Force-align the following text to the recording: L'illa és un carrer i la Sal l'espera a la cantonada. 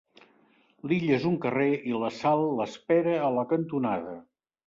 L'illa 0.91 1.11
és 1.17 1.27
un 1.31 1.35
carrer 1.43 1.67
i 1.91 1.93
la 2.05 2.09
Sal 2.21 2.41
l'espera 2.61 3.15
a 3.29 3.31
la 3.39 3.47
cantonada. 3.55 4.17